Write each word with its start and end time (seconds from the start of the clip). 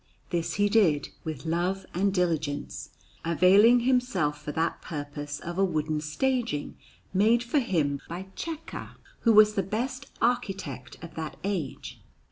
This 0.31 0.55
he 0.55 0.67
did 0.67 1.09
with 1.23 1.45
love 1.45 1.85
and 1.93 2.11
diligence, 2.11 2.89
availing 3.23 3.81
himself 3.81 4.41
for 4.41 4.51
that 4.53 4.81
purpose 4.81 5.39
of 5.39 5.59
a 5.59 5.63
wooden 5.63 6.01
staging 6.01 6.75
made 7.13 7.43
for 7.43 7.59
him 7.59 8.01
by 8.09 8.25
Cecca, 8.35 8.95
who 9.19 9.31
was 9.31 9.53
the 9.53 9.61
best 9.61 10.07
architect 10.19 10.97
of 11.03 11.13
that 11.13 11.37
age. 11.43 12.01